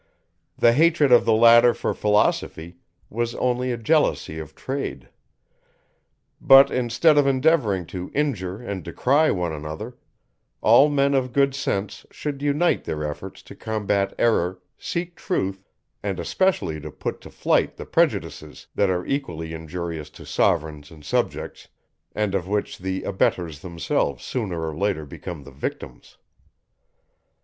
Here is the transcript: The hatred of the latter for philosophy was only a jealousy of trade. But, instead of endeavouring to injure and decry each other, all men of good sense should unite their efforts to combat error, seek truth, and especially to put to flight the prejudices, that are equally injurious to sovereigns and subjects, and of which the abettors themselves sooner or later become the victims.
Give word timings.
The 0.57 0.73
hatred 0.73 1.11
of 1.11 1.25
the 1.25 1.33
latter 1.33 1.75
for 1.75 1.93
philosophy 1.93 2.77
was 3.07 3.35
only 3.35 3.71
a 3.71 3.77
jealousy 3.77 4.39
of 4.39 4.55
trade. 4.55 5.09
But, 6.41 6.71
instead 6.71 7.19
of 7.19 7.27
endeavouring 7.27 7.85
to 7.93 8.09
injure 8.15 8.59
and 8.59 8.83
decry 8.83 9.29
each 9.29 9.35
other, 9.63 9.95
all 10.59 10.89
men 10.89 11.13
of 11.13 11.33
good 11.33 11.53
sense 11.53 12.07
should 12.09 12.41
unite 12.41 12.83
their 12.85 13.03
efforts 13.03 13.43
to 13.43 13.55
combat 13.55 14.15
error, 14.17 14.59
seek 14.75 15.15
truth, 15.17 15.63
and 16.01 16.19
especially 16.19 16.79
to 16.79 16.89
put 16.89 17.21
to 17.21 17.29
flight 17.29 17.77
the 17.77 17.85
prejudices, 17.85 18.65
that 18.73 18.89
are 18.89 19.05
equally 19.05 19.53
injurious 19.53 20.09
to 20.09 20.25
sovereigns 20.25 20.89
and 20.89 21.05
subjects, 21.05 21.67
and 22.15 22.33
of 22.33 22.47
which 22.47 22.79
the 22.79 23.03
abettors 23.03 23.59
themselves 23.59 24.25
sooner 24.25 24.67
or 24.67 24.75
later 24.75 25.05
become 25.05 25.43
the 25.43 25.51
victims. 25.51 26.17